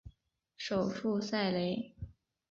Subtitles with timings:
[0.57, 1.93] 首府塞雷。